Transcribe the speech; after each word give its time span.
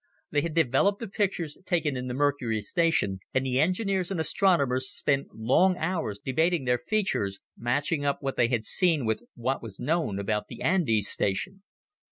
They 0.31 0.41
had 0.41 0.55
developed 0.55 0.99
the 0.99 1.07
pictures 1.07 1.59
taken 1.63 1.95
in 1.95 2.07
the 2.07 2.15
Mercury 2.15 2.59
station, 2.63 3.19
and 3.35 3.45
the 3.45 3.59
engineers 3.59 4.09
and 4.09 4.19
astronomers 4.19 4.89
spent 4.89 5.27
long 5.35 5.77
hours 5.77 6.17
debating 6.17 6.65
their 6.65 6.79
features, 6.79 7.37
matching 7.55 8.03
up 8.03 8.17
what 8.19 8.35
they 8.35 8.47
had 8.47 8.65
seen 8.65 9.05
with 9.05 9.21
what 9.35 9.61
was 9.61 9.79
known 9.79 10.17
about 10.17 10.47
the 10.47 10.63
Andes 10.63 11.07
station. 11.07 11.61